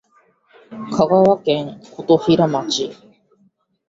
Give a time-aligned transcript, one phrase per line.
[0.89, 2.91] 香川県琴平町